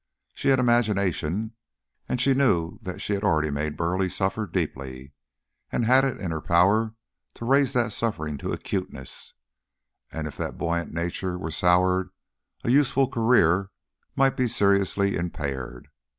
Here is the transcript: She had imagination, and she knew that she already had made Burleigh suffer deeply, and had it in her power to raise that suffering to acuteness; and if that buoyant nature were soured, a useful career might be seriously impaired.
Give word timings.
She 0.33 0.47
had 0.47 0.57
imagination, 0.57 1.53
and 2.09 2.19
she 2.19 2.33
knew 2.33 2.79
that 2.81 3.01
she 3.01 3.15
already 3.19 3.49
had 3.49 3.53
made 3.53 3.77
Burleigh 3.77 4.09
suffer 4.09 4.47
deeply, 4.47 5.13
and 5.71 5.85
had 5.85 6.03
it 6.03 6.19
in 6.19 6.31
her 6.31 6.41
power 6.41 6.95
to 7.35 7.45
raise 7.45 7.73
that 7.73 7.93
suffering 7.93 8.39
to 8.39 8.51
acuteness; 8.51 9.35
and 10.11 10.25
if 10.25 10.35
that 10.37 10.57
buoyant 10.57 10.91
nature 10.91 11.37
were 11.37 11.51
soured, 11.51 12.09
a 12.63 12.71
useful 12.71 13.07
career 13.07 13.69
might 14.15 14.35
be 14.35 14.47
seriously 14.47 15.15
impaired. 15.15 15.89